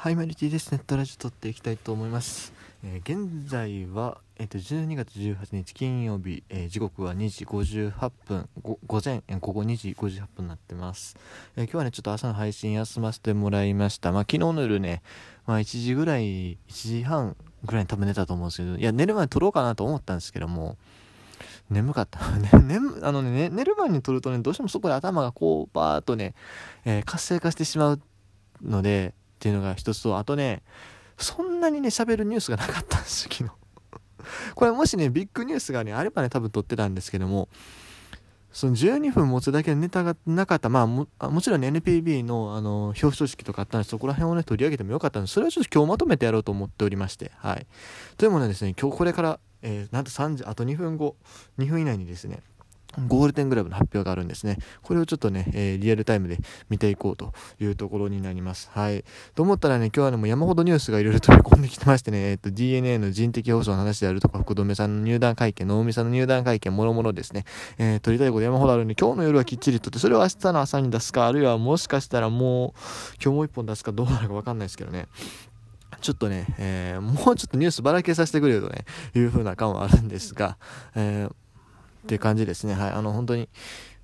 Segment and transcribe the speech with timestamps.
[0.00, 0.72] はい、マリティです。
[0.72, 2.54] ネットラジオ撮っていきたいと思います。
[2.82, 11.18] えー現在は、えっと12月18日金曜日、えー時刻は2時58分、午前、えー午後2時58分になってます。
[11.54, 14.10] えー今日はね、ちょっと朝の配信休ませてもらいました。
[14.10, 15.02] まあ、昨日の夜ね、
[15.46, 17.36] まあ、1時ぐらい、1時半
[17.66, 20.78] ぐらいに多分寝たと思うんですけど、いや、寝る前に撮ろうかなと思ったんですけども、
[21.68, 22.20] 眠かった。
[22.40, 26.34] ね、眠あのね、寝寝る前に撮るとね、どうしてもそこで頭がこう、バーっとね、
[26.86, 28.00] えー活性化してしまう
[28.62, 30.62] ので、っていうのが一つと、あとね、
[31.16, 33.50] そんなにね、喋るニュースがなかったんですよ、昨日。
[34.54, 37.48] これもしね、ビッグニュースがね、あればね、多分撮ってたんですけども、
[38.52, 45.32] その12分持つだけのネタがなかった、まあも、もちろんね、NPB のあの表彰式とかあったんで、そこら辺をね、取り上げてもよかったんです。
[45.32, 47.66] それはちょっと今日まとめてやろうと思っておりまして、はい。
[48.18, 51.16] というものでですね、今日これから、えーなんと3時、あと2分後、
[51.58, 52.40] 2分以内にですね、
[53.06, 54.58] ゴールデングラブの発表があるんですね。
[54.82, 58.70] これをちょっとね、えーリアルタイムで見ていこうというところになります。
[58.72, 59.04] はい。
[59.34, 67.44] と思ったらね、今日はね、もう山ほどニュースがいろいろ飛び込んできてましてね、えっ、と、DNA の人的放送の話であるとか、福留さんの入団会見、能見さんの入団会見、もろもろですね、
[67.78, 72.70] えー撮りたいこと山ほどあるんで、今日の夜はきっちりとって、それを明日の朝に出すか、あるいはもしかしたらもう、
[73.22, 75.06] 今日もう一本出すかどうなるかわかんないですけどね。
[76.00, 80.56] ちょっとね、えーもうちょっとニュースばらけさせてくれよとね、いう風な感はあるんですが、
[80.94, 81.34] えー
[82.04, 82.74] っていう感じですね。
[82.74, 82.90] はい。
[82.90, 83.48] あの、本当に、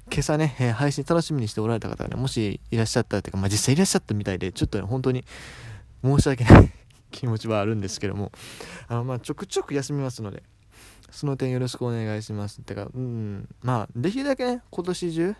[0.08, 5.24] 今朝ね、え配信楽しみにしておられた方がね、もしいらっしゃったというか、まあ、実際いらっしゃったみたいで、ちょっとね、本当に
[6.04, 6.72] 申し訳ない
[7.10, 8.30] 気持ちはあるんですけども、
[8.88, 10.44] あの、まあ、ちょくちょく休みますので、
[11.10, 12.60] その点よろしくお願いします。
[12.62, 15.34] てか、うん、まあ、できるだけね、今年中、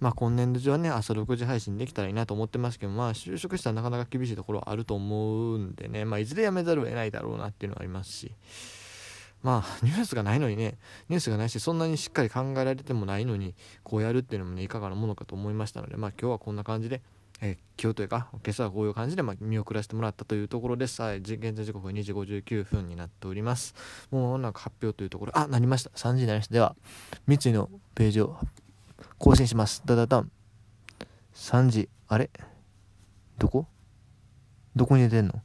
[0.00, 8.32] まあ、今年度中はね、朝6時配信できたらいいなと思ってますけど、まあ、就職したらなかなか厳しいところはあると思うんでね、まあ、いずれ辞めざるを得ないだろうなっていうのはありますし、
[9.44, 10.78] まあ、ニュースがないのにね、
[11.08, 17.02] ニュースがないし、そんなにしっかり考えられてもないのに、こうやるっていうのもね、いかがなものかと思いましたので、まあ、今日はこんな感じで、
[17.40, 21.02] えー今日というか、今朝はこういう感じで、まあ、見送らせてもらったというところです。
[21.02, 23.74] はい、現在時刻は2時59分になっております。
[24.10, 25.90] もうなんか発表というところ、あ、なりました。
[25.90, 26.54] 3時になりました。
[26.54, 26.76] では、
[27.26, 28.38] 三井のページを
[29.18, 29.82] 更新します。
[29.84, 30.30] ダダダン。
[31.34, 32.30] 3時、あれ？
[33.38, 33.66] どこ？
[34.76, 35.42] どこに出てんの？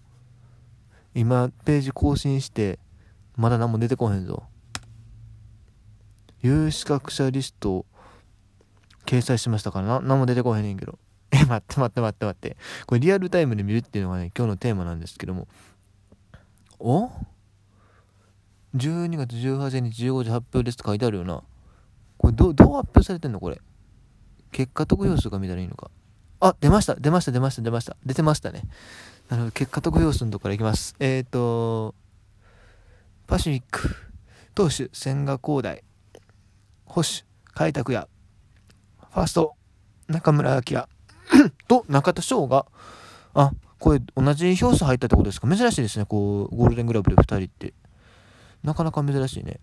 [1.16, 2.78] 今、ページ更新して、
[3.40, 4.44] まだ何も出てこへんぞ。
[6.42, 7.86] 有資格者リストを
[9.06, 11.00] 掲載しましたからな、何も出てこへんねんけど。
[11.32, 12.58] え、待って待って待って待って。
[12.86, 15.48] これリアルタイムで見るっていうのがね、今日のテーマなんですけども。
[16.80, 17.10] お
[18.76, 21.42] ?12 月18日15時発表ですって書いてあるよな。
[22.18, 23.40] これどう、どう発表されてんの？
[23.40, 23.62] これ。
[24.52, 25.90] 結果得票数が見たらいいのか。
[26.42, 27.96] あ、出ました、出ました、出ました、出ました。
[28.06, 28.64] 出てましたね。
[29.30, 30.98] なるほど、結果得票数のとこからいきます。
[31.00, 31.96] えーと、
[33.30, 33.96] パシフィック、
[34.56, 35.84] 投手、千賀滉大、
[36.86, 37.08] 保守、
[37.54, 38.08] 開拓也、
[39.14, 39.54] ファースト、
[40.08, 40.88] 中村晃
[41.70, 42.66] と中田翔が、
[43.36, 45.48] あ、これ同じ票数入ったってことですか？
[45.48, 47.76] 珍しいですね、こう、ゴールデングラブで2人って。
[48.64, 49.60] なかなか珍しいね。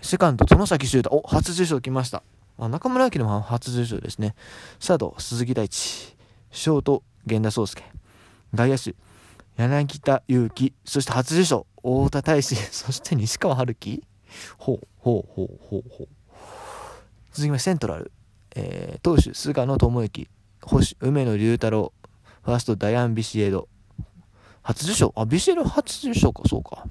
[0.00, 2.22] セカンド、殿崎修太、お、初受賞来ました。
[2.58, 4.34] あ中村晃も初受賞ですね。
[4.80, 6.16] サード、鈴木大地、
[6.50, 7.84] ショート、源田壮介、
[8.54, 8.94] 外野手、
[9.58, 14.02] 柳田悠岐、そして初受賞、太田大志、 そして西川春樹？
[14.58, 16.08] ほう、ほう、ほう、ほう、ほう。
[17.32, 18.12] 続きまして、セントラル、
[18.54, 20.28] えー、投手、菅野智之、
[20.62, 21.92] 保守、梅野龍太郎、
[22.42, 23.68] ファースト、ダイアン・ビシエド、
[24.62, 26.86] 初受賞、あ、ビシエド初受賞か、そうか。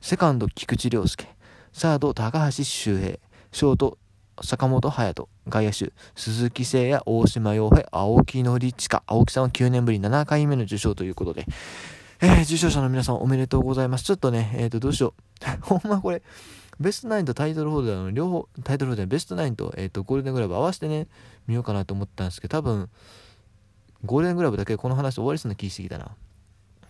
[0.00, 1.28] セカンド、菊池涼介、
[1.72, 3.18] サード、高橋周平、
[3.52, 3.98] ショート、
[4.42, 11.46] 坂本勇人、外野手、鈴木誠也、大島洋平、青木宣親、青木さんは9年ぶり7回目の受賞ということで、
[12.24, 14.04] えー、受賞者の皆さんおめでとうございます。
[14.04, 15.44] ちょっとね、えっ、と、どうしよう。
[15.60, 16.22] ほんまこれ、
[16.78, 21.08] ベストナインとタイトルホルダーの両方、タイトルホルダーベストナインと,、えー、とゴールデングラブ合わせてね、
[21.48, 22.88] 見ようかなと思ったんですけど、多分、
[24.04, 26.14] ゴールデングラブだけこの話終わりそうな気してきたな。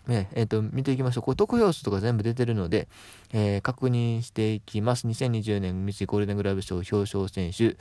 [0.07, 1.25] ねえー、と見ていきましょう。
[1.25, 2.89] これ得票数とか全部出てるので、
[3.33, 5.07] えー確認していきます。
[5.07, 7.79] 2020年三井ゴールデングラブ賞表彰選手、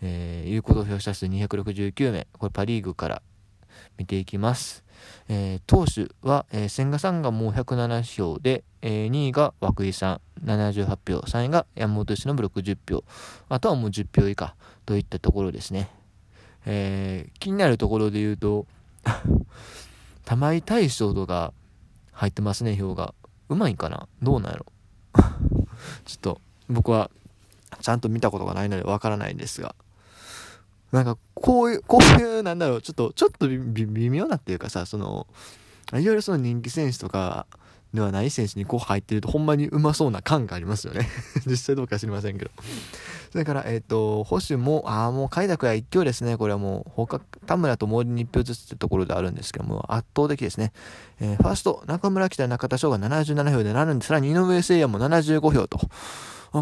[0.00, 2.28] えー有効投票者数269名。
[2.38, 3.22] これパ・リーグから
[3.98, 4.83] 見ていきます。
[5.28, 13.04] えー投手は、えー千賀さんがもう107票で、えー2位が涌井さん78票、3位が山本由伸60票、
[13.48, 14.54] あとはもう10票以下
[14.86, 15.88] といったところですね。
[16.66, 18.66] えー気になるところで言うと、
[20.24, 21.52] 玉井大将とか
[22.12, 23.14] 入ってますね、票が。
[23.50, 24.08] うまいんかな？
[24.22, 24.66] どうなんやろ？
[26.06, 27.10] ちょっと僕は
[27.82, 29.74] ちゃんと見たことがないのでわからないんですが。
[30.94, 35.26] なんかこういう、こういう、なんだろう、ちょっと、ちょっと微妙なっていうかさ、その、
[35.92, 37.46] いろいろその人気選手とか
[37.92, 41.08] ではない選手にこう入ってるとほんまにうまそうな感がありますよね
[41.46, 42.50] 実際どうか知りませんけど
[43.30, 46.36] それから、えっ、ー、と、保守も、ああ、もう快諾は一挙ですね。
[46.36, 50.72] これはもう、他、田村と森に1票ずつってところであるんですけども、圧倒的ですね。
[51.18, 55.80] えー、ファースト、中村北中田翔が77票でなるんで、さらに井上誠也も75票と。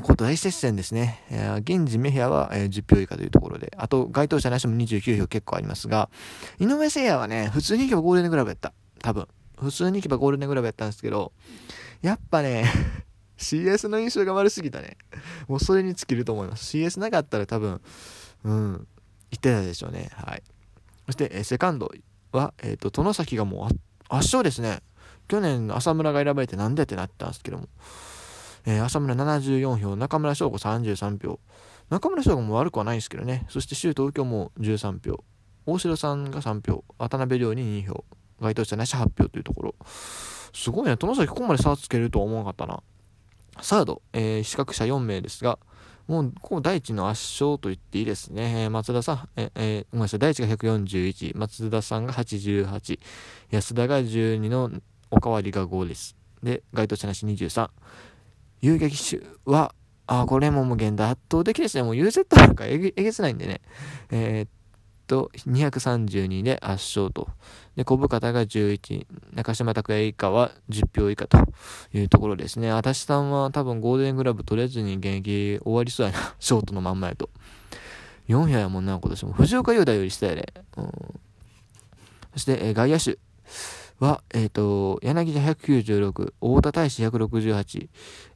[0.01, 1.23] こ大接戦ですね。
[1.31, 6.09] えー、現時メヒアは、えー、10票以下というところで、あと該当者なしも29票結構ありますが、
[6.59, 8.73] 井上誠也はね、普通に行けばゴールデングラブやった。
[9.01, 9.29] 多分。
[9.59, 11.33] 普通に行けばゴールデングラブやったんですけど、
[12.01, 12.65] やっぱね
[13.39, 14.97] CS の印象が悪すぎたね。
[15.47, 16.77] もうそれに尽きると思います。
[16.77, 17.81] CS なかったら多分、
[18.45, 18.87] うん、言っ
[19.31, 20.11] てたでしょうね。
[20.15, 20.43] はい。
[21.07, 21.93] そして、えセカンド
[22.33, 23.77] は、えっ、ー、と、殿崎がもう圧
[24.09, 24.81] 勝ですね。
[25.29, 27.69] 去年、浅村が選ばれてなんでってなったんですけども。
[28.65, 31.41] えー、浅村74票、中村翔吾33票。
[31.91, 33.47] 中村翔吾も悪くはないんですけどね。
[33.49, 35.25] そして周東京も13票。
[35.67, 36.85] 大城さんが3票。
[36.99, 38.05] 渡辺亮に2票。
[38.41, 39.75] 該当者なし8票というところ。
[40.53, 40.97] すごいね。
[40.97, 42.83] 殿崎ここまで差をつけるとは思わなかったな。
[43.61, 45.59] サード、えー、資格者4名ですが、
[46.09, 48.65] もう、こう、第一の圧勝と言っていいですね。
[48.65, 52.99] え、松田さん、ええ、ごめんなさい、第一が141、松田さんが88、
[53.51, 54.71] 安田が12の
[55.11, 56.17] おかわりが5です。
[56.43, 57.71] で、該当者なし23。
[58.63, 59.75] 遊撃手は、
[60.07, 61.83] あ、これももう現代圧倒的ですね。
[61.83, 63.61] もう UZ なんかえげえげつないんでね。
[64.11, 64.49] えー、っ
[65.09, 67.29] と、232で圧勝と。
[67.77, 71.39] で、小深田が11、中島拓也以下は10票以下と
[71.93, 72.71] いうところですね。
[72.71, 76.35] 足立さんは多分ゴールデングラブ取れずに現役終わりそうやな。
[76.39, 77.31] ショートのまんまやと。
[78.29, 79.33] 4票やもんな、今年も。
[79.33, 80.53] 藤岡優太より下やで。
[80.77, 80.91] うん、
[82.35, 83.19] そして、えー、外野手
[84.03, 87.89] は、えっ、ー、と、柳田196、太田大志168、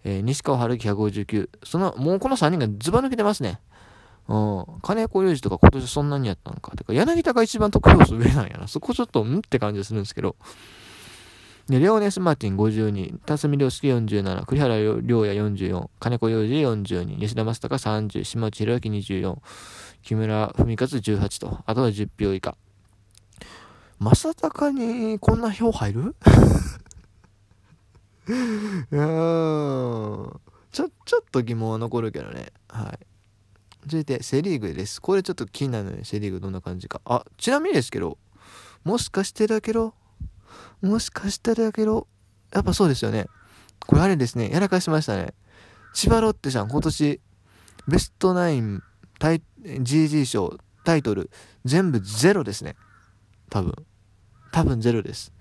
[0.05, 1.49] えー、西川春樹159。
[1.65, 3.59] その、もうこの3人がズバ抜けてますね。
[4.29, 4.65] うん。
[4.83, 6.77] 金子裕二とか今年そんなにやったのか。
[6.77, 8.69] てか、柳田が一番得票数上なんやな。
[8.69, 10.37] そこちょっと、んって感じするんですけど。
[11.69, 19.37] で、レオネス・マーティン52、辰巳良介47、栗原良也44、金子裕二42、吉田正尚30、島内宏明24、
[20.03, 22.57] 木村文勝18と、あとは10票以下。
[23.99, 26.17] 正尚にこんな票入る？
[28.29, 29.07] いや、
[30.73, 32.53] ちょ、ちょっと疑問は残るけどね。
[32.69, 33.07] はい。
[33.87, 35.01] 続いて、セリーグです。
[35.01, 37.01] これちょっと気になるのよ、セリーグどんな感じか。
[37.05, 38.19] あ、ちなみにですけど、
[38.85, 39.95] もしかしてだけど、
[40.83, 42.09] もしかしてだけど、
[42.53, 43.27] やっぱそうですよね。
[43.87, 45.35] これあれですね、やらかしましたね。
[45.95, 47.21] 千葉ロッテさん、今年、
[47.87, 48.83] ベストナイン、
[49.21, 51.31] GG 賞、タイトル、
[51.65, 52.77] 全部ゼロですね。
[53.51, 53.75] 多分。
[54.53, 55.33] 多分ゼロです。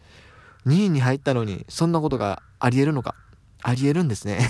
[0.66, 3.16] 2位に入ったのに、そんなことがあり得るのか？
[3.62, 4.48] あり得るんですね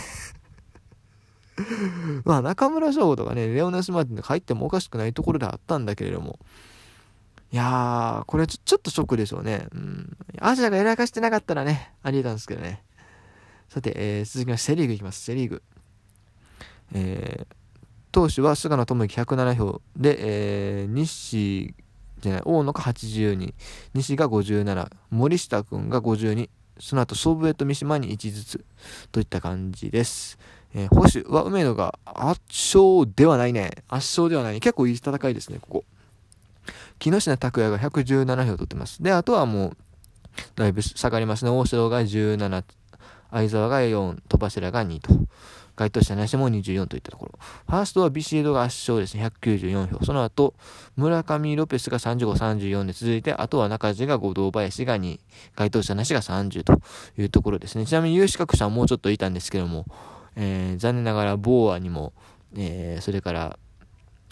[2.26, 6.38] まあ中村翔吾とかね、レオナス・マーティンが入ってもおかしくないところであったんだけれども、
[7.54, 9.68] いやー、これちょちょっとショックでしょうね。
[9.74, 10.18] うん。
[10.42, 12.84] アジアがやらかしてなかったらね、ありえたんですけどね。
[13.70, 15.22] さて、えー、続きまして、セ・リーグいきます。
[15.24, 15.64] セ・リーグ。
[16.92, 17.56] えー、
[18.12, 21.74] 投手は菅野智之107票で、えー、西
[22.26, 23.54] じゃない、大野が82、
[23.94, 26.50] 西が57、森下君が52、
[26.80, 28.66] その後、ソブエと三島に1ずつ
[29.12, 30.38] といった感じです。
[30.74, 33.72] えー、保守は梅野が圧勝ではないね。
[33.88, 34.60] 圧勝ではない。
[34.60, 35.84] 結構いい戦いですね、ここ。
[37.00, 39.02] 木下拓也が117票取ってます。
[39.02, 39.78] で、あとはもう、
[40.56, 41.52] だいぶ下がりますね。
[41.52, 42.64] 大城が17、
[43.32, 45.14] 相沢が4、戸柱が2と。
[45.76, 47.40] 該当者なしも24といったところ。
[47.40, 49.26] ファーストはビシエドが圧勝ですね。
[49.42, 50.06] 194票。
[50.06, 50.54] その後、
[50.96, 55.20] 村上ロペスが35、34で続いて、あとは中地が5、堂林が2、
[55.56, 56.82] 該当者なしが30と
[57.18, 57.86] いうところですね。
[57.86, 59.86] ちなみに有資格者はもうちょっといたんですけども、
[60.36, 62.14] えー、残念ながらボーアにも、
[62.56, 63.60] えー、それから、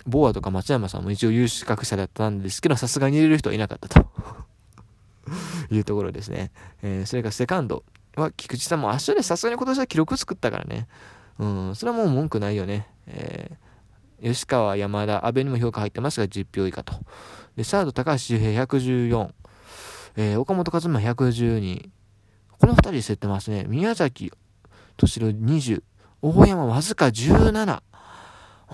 [0.05, 4.05] ボーアとか松山さんも一応有資格者だったんですけど、さすがに入れる人はいなかったと
[5.71, 6.51] いうところですね。
[6.81, 7.83] えー、それからセカンド
[8.15, 10.88] は菊池さんも足でさすがに今年は記録作ったからね。
[11.39, 12.87] うん、それはもう文句ないよね。
[13.07, 16.93] えー、吉川、山田、阿部にも評価入ってますが10票以下と。
[17.55, 19.29] で、サード、高橋周平114。
[20.15, 21.89] えー、岡本和真112。
[22.59, 23.65] この2人競ってますね。
[23.67, 24.31] 宮崎、
[24.97, 25.83] 敏郎20。
[26.21, 27.81] 大山わずか17。
[28.69, 28.73] あ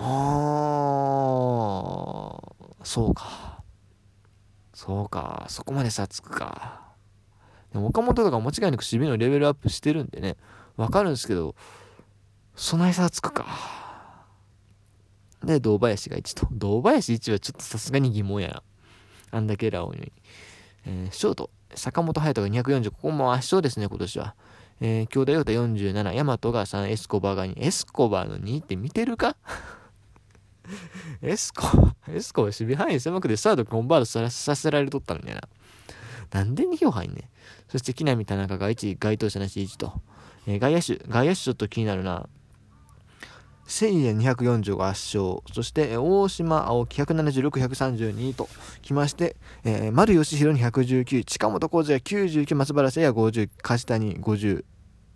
[2.80, 3.62] ー、そうか。
[4.72, 5.46] そうか。
[5.48, 6.80] そこまで差つくか。
[7.72, 10.36] でも岡本とか間違いなく守備のレベルアップしてるんでね。
[10.76, 11.54] わかるんですけど、
[12.60, 13.46] そない差つくか。
[15.42, 16.46] で、堂林が1と。
[16.52, 18.62] 堂林1はちょっとさすがに疑問やな。
[19.30, 20.12] あんだけラオに。
[20.84, 21.50] えー、ショート。
[21.74, 22.90] 坂本隼人が240。
[22.90, 24.34] ここも圧勝ですね、今年は。
[24.82, 26.12] えー、兄弟ヨタ47。
[26.12, 26.88] ヤマトが3。
[26.88, 27.54] エスコバーが2。
[27.56, 29.38] エスコバーの2って見てるか？
[31.22, 31.66] エスコ、
[32.08, 35.40] エスコは守備範囲狭くてサードコンバートさせられとったのにな。
[36.30, 37.24] なんで2票入んねん。
[37.68, 40.02] そして木浪田中が1、該当者なし1と。
[40.46, 42.28] えー、外野手、外野手ちょっと気になるな。
[43.70, 45.42] 1000円245圧勝。
[45.54, 48.48] そして、大島青木176、132と
[48.82, 54.64] きまして、えー、丸義弘に119、近本浩二が99、松原聖也50、梶谷50、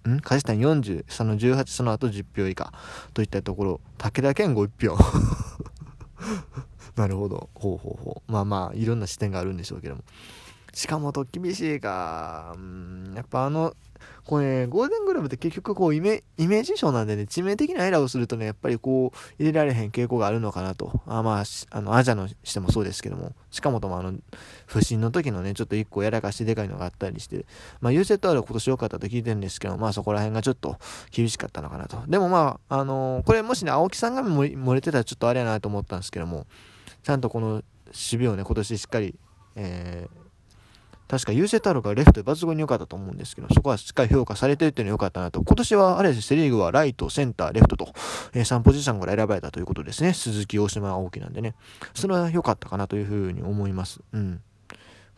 [0.09, 0.21] ん？
[0.21, 2.73] 梶谷40、その18、その後10票以下
[3.13, 4.97] といったところ、武田健吾1票。
[6.95, 7.51] なるほど。
[7.55, 8.33] ほうほうほう。
[8.33, 10.05] まあまあ、いろんな視点があるんでしょうけども。
[10.73, 13.75] 近本厳しいか、うん、やっぱあの、
[14.25, 21.01] これ、ね、ゴールデングラブって結局こうイメイメージ賞なんでね、致命的なエラーをするとね、やっぱりこう、入れられへん傾向があるのかなと。
[21.07, 24.15] あまあ、あの、アジャのしてもそうですけども、近本もともあの、
[24.67, 27.45] 不審の時のね、ちょっと一個やらかしてでかいのがあったりして、
[27.81, 30.79] まあ、UZR は今年良かったと聞いてるんですけど、まあそこら辺がちょっと
[31.11, 31.99] 厳しかったのかなと。
[32.09, 36.47] でもまあ、あのー、これもしね、青木さんが漏れてたらちょっとあれやなと思ったんですけども、
[37.03, 39.15] ちゃんとこの守備をね、今年しっかり、
[39.57, 40.24] えー、
[41.09, 45.43] 確か優勢太郎がレフトで抜群に良かったと思うんですけど、そこはしっかり評価されてるっていうのは良かったなと。
[45.43, 47.93] 今年はあれです、セリーグはライト、センター、レフトと、
[48.33, 50.15] えー、3ポジションから選ばれたということですね。
[50.15, 51.55] 鈴木、大島、青木なんでね。
[51.95, 54.01] それは良かったかなというふうに思います。
[54.13, 54.41] うん。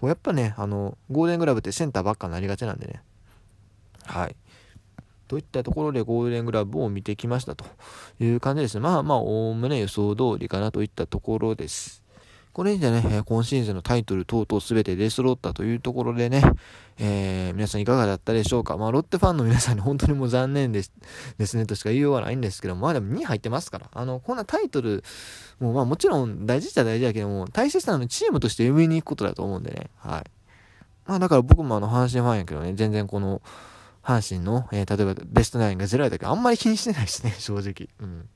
[0.02, 3.02] やっぱね、あの、ゴールデングラブってセンターばっかになりがちなんでね。
[4.04, 4.36] はい。
[5.28, 7.64] といったところでゴールデングラブを見てきましたと
[8.20, 8.80] いう感じですね。
[8.80, 12.02] まあまあ、おおむね予想通りかなといったところです。
[12.56, 16.40] これじゃね、今シーズンのタイトル等々すべて出揃ったというところでね、
[16.96, 18.78] えー、皆さんいかがだったでしょうか？
[18.78, 20.90] まあ、ロッテファンの皆さんに本当にもう残念です
[21.36, 25.04] ですねとしか言いようがないんですけど、まあでも2位入ってますから、あの、こんなタイトル、
[25.60, 30.24] もうまあもちろん大事っちゃ大事だけども、大切なのチームとして上に行くことだと思うんでね、はい。
[31.04, 33.42] まあだから僕もあの、阪神ファンやけどね、全然この、
[34.02, 37.90] 阪神の、えー、例えばベストナインが0やったけど、あんまり気にしてないしね、正直。
[38.00, 38.30] うん。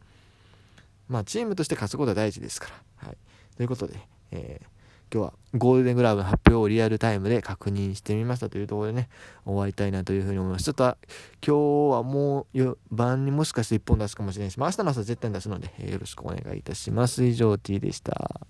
[1.09, 2.69] まあ、チームとして勝つことは大事ですか
[3.01, 3.09] ら。
[3.09, 3.17] はい。
[3.61, 3.93] ということで、
[4.31, 9.11] えー、今日はゴールデングラブの発表をリアルタイムで確認してみましたというところでね、
[9.45, 10.65] 終わりたいなというふうに思います。
[10.65, 10.85] ちょっと
[11.47, 17.23] 今日はもう晩にもしかして1本出すかもしれないし、まあ、明日の朝絶対に出すので、えー、よろしくお願いいたします。
[17.23, 18.41] 以上 T でした。